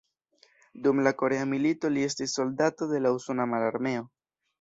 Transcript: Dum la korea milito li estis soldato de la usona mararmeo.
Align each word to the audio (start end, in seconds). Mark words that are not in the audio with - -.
Dum 0.85 1.01
la 1.07 1.11
korea 1.19 1.43
milito 1.51 1.91
li 1.97 2.05
estis 2.05 2.33
soldato 2.39 2.87
de 2.95 3.03
la 3.07 3.13
usona 3.19 3.47
mararmeo. 3.53 4.03